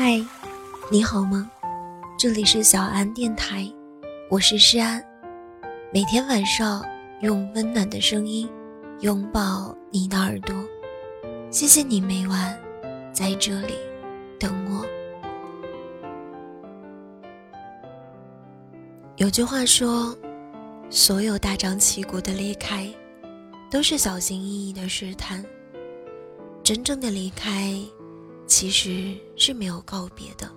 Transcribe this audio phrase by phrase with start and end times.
[0.00, 0.24] 嗨，
[0.92, 1.50] 你好吗？
[2.16, 3.68] 这里是小安电台，
[4.30, 5.04] 我是诗安。
[5.92, 6.84] 每天晚上
[7.20, 8.48] 用温暖的声音
[9.00, 10.54] 拥抱你的耳朵，
[11.50, 12.56] 谢谢你每晚
[13.12, 13.74] 在这里
[14.38, 14.86] 等我。
[19.16, 20.16] 有句话说，
[20.88, 22.88] 所有大张旗鼓的离开，
[23.68, 25.44] 都是小心翼翼的试探。
[26.62, 27.74] 真正的离开。
[28.48, 30.50] 其实是没有告别的。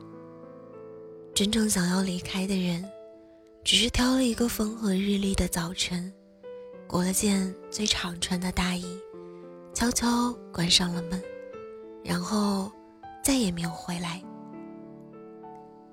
[1.35, 2.83] 真正想要离开的人，
[3.63, 6.11] 只是挑了一个风和日丽的早晨，
[6.87, 8.85] 裹了件最常穿的大衣，
[9.73, 11.21] 悄悄关上了门，
[12.03, 12.71] 然后
[13.21, 14.21] 再也没有回来。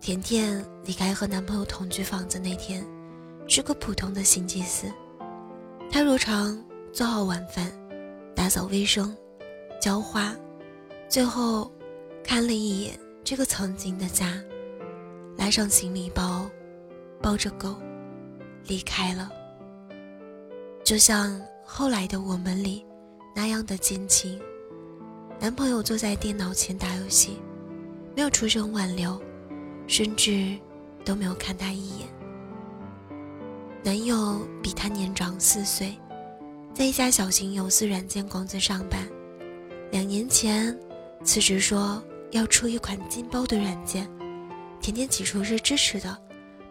[0.01, 2.87] 甜甜离开和男朋友同居房子那天，
[3.49, 4.87] 是个普通的星期四，
[5.91, 7.73] 她如常做好晚饭，
[8.37, 9.17] 打扫卫生，
[9.81, 10.33] 浇花，
[11.09, 11.69] 最后。
[12.29, 14.35] 看了一眼这个曾经的家，
[15.39, 16.47] 拉上行李包，
[17.23, 17.75] 抱着狗，
[18.67, 19.33] 离开了。
[20.85, 22.85] 就像后来的我们里
[23.35, 24.39] 那样的坚情。
[25.41, 27.39] 男朋友坐在电脑前打游戏，
[28.15, 29.19] 没有出声挽留，
[29.87, 30.55] 甚至
[31.07, 32.07] 都没有看他一眼。
[33.83, 35.97] 男友比他年长四岁，
[36.75, 39.09] 在一家小型游戏软件公司上班，
[39.91, 40.79] 两年前
[41.25, 42.03] 辞职说。
[42.31, 44.09] 要出一款劲爆的软件，
[44.81, 46.17] 甜甜起初是支持的，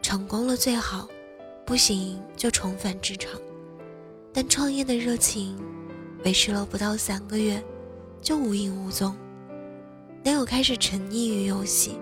[0.02, 1.08] 成功了最好，
[1.66, 3.32] 不行就重返职场。
[4.34, 5.58] 但创业的热情
[6.24, 7.64] 维持了不到三个月，
[8.22, 9.16] 就无影无踪。
[10.24, 11.98] 男友开始沉溺于游戏，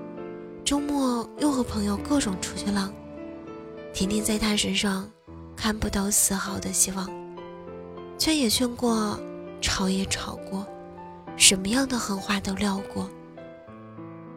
[0.63, 2.93] 周末又和朋友各种出去浪，
[3.93, 5.09] 甜甜在他身上
[5.55, 7.09] 看不到丝毫的希望，
[8.17, 9.17] 劝也劝过，
[9.61, 10.67] 吵也吵过，
[11.37, 13.09] 什么样的狠话都撂过。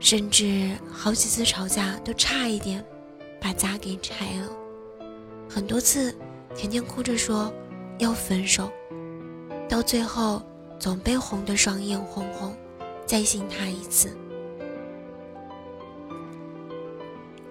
[0.00, 2.84] 甚至好几次吵架都差一点
[3.40, 4.48] 把家给拆了，
[5.48, 6.14] 很多次
[6.54, 7.52] 甜甜哭着说
[7.98, 8.70] 要分手，
[9.68, 10.42] 到最后
[10.78, 12.56] 总被哄得双眼红红，
[13.06, 14.16] 再信他一次，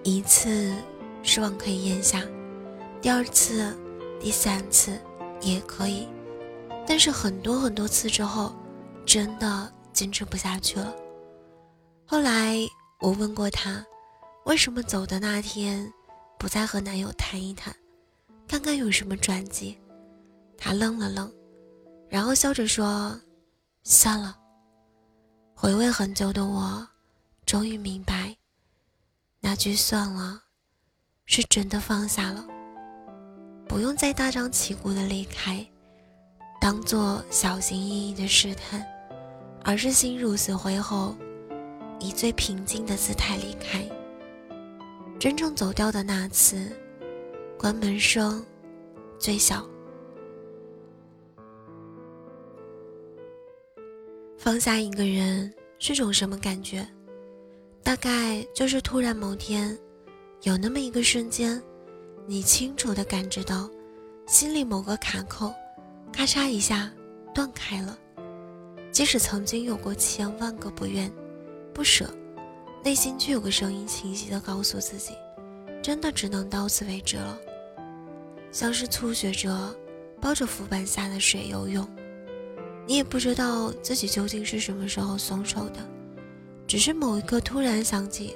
[0.02, 0.74] 一次
[1.22, 2.22] 失望可以咽下，
[3.00, 3.76] 第二次、
[4.18, 4.98] 第三次
[5.40, 6.08] 也可以，
[6.86, 8.54] 但是很多很多次之后，
[9.04, 10.94] 真的坚持不下去了。
[12.10, 12.56] 后来
[13.00, 13.84] 我问过他，
[14.46, 15.92] 为什么走的那天
[16.38, 17.76] 不再和男友谈一谈，
[18.48, 19.78] 看看有什么转机？
[20.56, 21.30] 他愣了愣，
[22.08, 23.20] 然后笑着说
[23.84, 24.34] ：“算了。”
[25.54, 26.88] 回味很久的我，
[27.44, 28.34] 终于明白，
[29.40, 30.42] 那句“算了”
[31.26, 32.42] 是真的放下了，
[33.68, 35.62] 不用再大张旗鼓的离开，
[36.58, 38.82] 当做小心翼翼的试探，
[39.62, 41.14] 而是心如死灰后。
[42.00, 43.84] 以最平静的姿态离开。
[45.18, 46.70] 真正走掉的那次，
[47.58, 48.44] 关门声
[49.18, 49.68] 最小。
[54.36, 56.86] 放下一个人是种什么感觉？
[57.82, 59.76] 大概就是突然某天，
[60.42, 61.60] 有那么一个瞬间，
[62.26, 63.68] 你清楚的感知到，
[64.26, 65.52] 心里某个卡扣，
[66.12, 66.92] 咔嚓一下
[67.34, 67.98] 断开了。
[68.92, 71.12] 即使曾经有过千万个不愿。
[71.78, 72.12] 不舍，
[72.82, 75.12] 内心却有个声音清晰的告诉自己，
[75.80, 77.38] 真的只能到此为止了。
[78.50, 79.72] 像是初学者
[80.20, 81.88] 抱着浮板下的水游泳，
[82.84, 85.78] 你也不知道自己究竟是什么时候松手的，
[86.66, 88.34] 只是某一刻突然想起，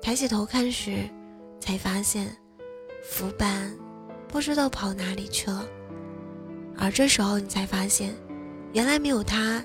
[0.00, 1.06] 抬起头看时，
[1.60, 2.34] 才发现
[3.04, 3.76] 浮板
[4.26, 5.68] 不知道跑哪里去了。
[6.78, 8.14] 而这时候你才发现，
[8.72, 9.62] 原来没有它，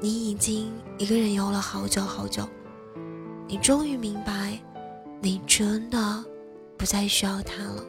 [0.00, 2.44] 你已经一个人游了好久好久。
[3.48, 4.58] 你终于明白，
[5.20, 6.24] 你真的
[6.76, 7.84] 不再需要他了。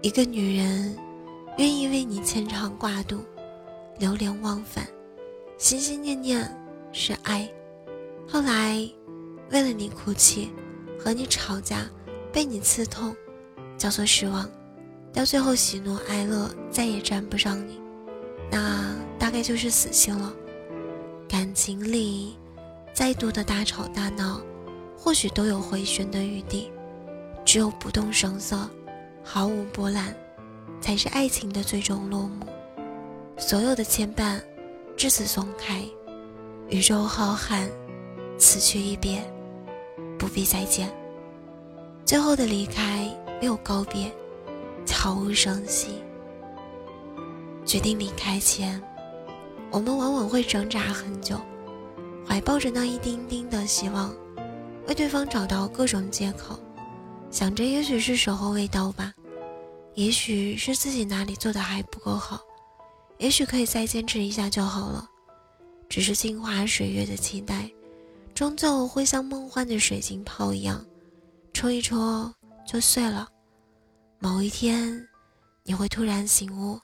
[0.00, 0.96] 一个女人
[1.58, 3.20] 愿意为你牵肠挂肚、
[3.98, 4.86] 流连忘返、
[5.56, 6.56] 心心念念
[6.92, 7.50] 是爱，
[8.28, 8.88] 后来
[9.50, 10.50] 为了你哭泣、
[11.00, 11.84] 和你吵架、
[12.32, 13.14] 被你刺痛，
[13.76, 14.48] 叫做失望，
[15.12, 17.80] 到最后喜怒哀乐再也沾不上你，
[18.52, 20.32] 那大概就是死心了。
[21.28, 22.36] 感情里。
[22.98, 24.40] 再多的大吵大闹，
[24.98, 26.68] 或许都有回旋的余地，
[27.44, 28.68] 只有不动声色，
[29.22, 30.12] 毫无波澜，
[30.80, 32.44] 才是爱情的最终落幕。
[33.36, 34.40] 所有的牵绊，
[34.96, 35.80] 至此松开。
[36.70, 37.68] 宇宙浩瀚，
[38.36, 39.22] 此去一别，
[40.18, 40.92] 不必再见。
[42.04, 43.08] 最后的离开
[43.40, 44.12] 没有告别，
[44.84, 46.02] 悄无声息。
[47.64, 48.82] 决定离开前，
[49.70, 51.36] 我们往往会挣扎很久。
[52.28, 54.14] 怀抱着那一丁丁的希望，
[54.86, 56.60] 为对方找到各种借口，
[57.30, 59.14] 想着也许是时候未到吧，
[59.94, 62.38] 也许是自己哪里做的还不够好，
[63.16, 65.08] 也许可以再坚持一下就好了。
[65.88, 67.66] 只是镜花水月的期待，
[68.34, 70.84] 终究会像梦幻的水晶泡一样，
[71.54, 72.30] 戳一戳
[72.66, 73.26] 就碎了。
[74.18, 75.08] 某一天，
[75.62, 76.78] 你会突然醒悟，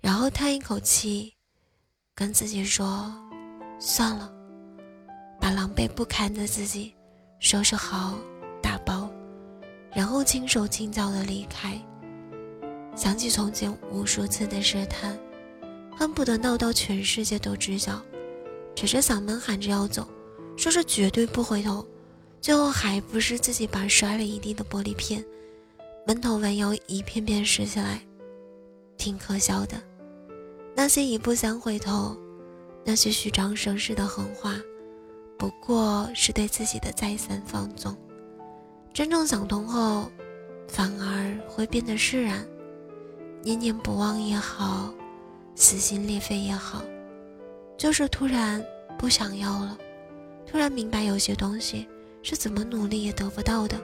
[0.00, 1.32] 然后叹一口气，
[2.16, 3.14] 跟自己说
[3.78, 4.32] ：“算了。”
[5.46, 6.92] 把狼狈不堪的自己
[7.38, 8.18] 收拾好，
[8.60, 9.08] 打包，
[9.94, 11.80] 然后轻手轻脚的离开。
[12.96, 15.16] 想起从前无数次的试探，
[15.96, 18.02] 恨不得闹到全世界都知晓，
[18.74, 20.08] 扯着嗓门喊着要走，
[20.56, 21.86] 说是绝对不回头，
[22.40, 25.24] 最后还不是自己把摔了一地的玻璃片，
[26.08, 28.00] 闷头弯腰一片片拾起来，
[28.98, 29.80] 挺可笑的。
[30.74, 32.16] 那些一步三回头，
[32.84, 34.60] 那些虚张声势的狠话。
[35.38, 37.96] 不过是对自己的再三放纵，
[38.92, 40.10] 真正想通后，
[40.66, 42.46] 反而会变得释然。
[43.42, 44.92] 念念不忘也好，
[45.54, 46.82] 撕心裂肺也好，
[47.76, 48.64] 就是突然
[48.98, 49.78] 不想要了，
[50.46, 51.86] 突然明白有些东西
[52.22, 53.78] 是怎么努力也得不到的，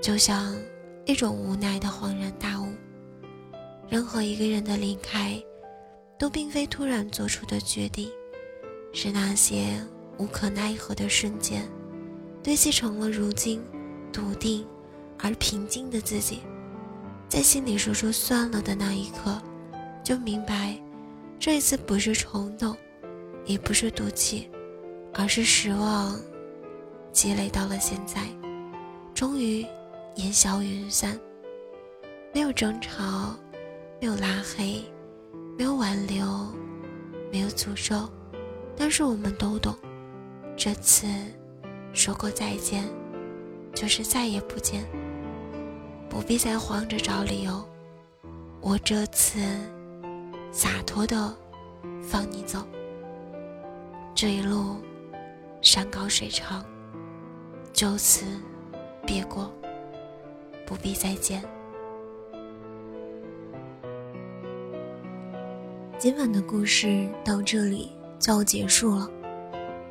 [0.00, 0.56] 就像
[1.04, 2.66] 一种无奈的恍然大悟。
[3.88, 5.42] 任何一个人的离开，
[6.16, 8.08] 都并非突然做出的决定，
[8.92, 9.84] 是那些。
[10.20, 11.66] 无可奈何的瞬间，
[12.42, 13.64] 堆砌成了如今
[14.12, 14.66] 笃定
[15.18, 16.40] 而平静的自己。
[17.26, 19.40] 在心里说出“算了”的那一刻，
[20.04, 20.78] 就明白，
[21.38, 22.76] 这一次不是冲动，
[23.46, 24.50] 也不是赌气，
[25.14, 26.20] 而是失望
[27.12, 28.20] 积累到了现在，
[29.14, 29.64] 终于
[30.16, 31.18] 烟消云散。
[32.34, 33.34] 没有争吵，
[33.98, 34.84] 没有拉黑，
[35.56, 36.26] 没有挽留，
[37.32, 38.06] 没有诅咒，
[38.76, 39.74] 但是我们都懂。
[40.62, 41.06] 这次
[41.94, 42.84] 说过再见，
[43.72, 44.84] 就是再也不见，
[46.06, 47.66] 不必再慌着找理由。
[48.60, 49.40] 我这次
[50.52, 51.34] 洒脱的
[52.02, 52.58] 放你走，
[54.14, 54.76] 这一路
[55.62, 56.62] 山高水长，
[57.72, 58.26] 就此
[59.06, 59.50] 别过，
[60.66, 61.42] 不必再见。
[65.96, 69.10] 今晚的故事到这里就要结束了。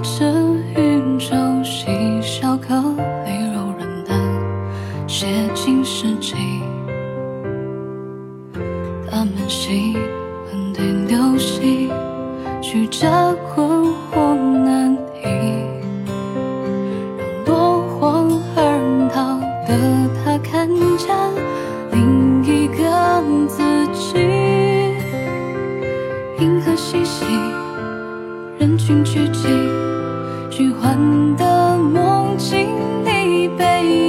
[0.00, 0.24] 这
[0.76, 1.34] 云愁，
[1.64, 1.86] 细
[2.22, 2.74] 小颗
[3.24, 4.14] 粒，柔软的，
[5.08, 6.57] 写进诗集。
[28.68, 29.48] 人群聚集
[30.50, 30.94] 虚幻
[31.38, 32.68] 的梦境
[33.02, 34.07] 里被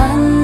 [0.00, 0.39] 만나